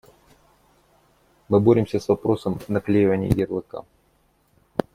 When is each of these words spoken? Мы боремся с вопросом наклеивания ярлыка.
Мы 1.47 1.59
боремся 1.59 1.99
с 1.99 2.07
вопросом 2.07 2.59
наклеивания 2.67 3.31
ярлыка. 3.35 3.85